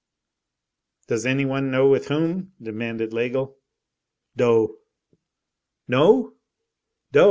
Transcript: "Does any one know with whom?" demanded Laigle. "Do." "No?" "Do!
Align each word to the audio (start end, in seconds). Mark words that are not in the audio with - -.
"Does 1.09 1.27
any 1.27 1.45
one 1.45 1.69
know 1.69 1.87
with 1.89 2.07
whom?" 2.07 2.53
demanded 2.59 3.11
Laigle. 3.11 3.53
"Do." 4.35 4.79
"No?" 5.87 6.33
"Do! 7.11 7.19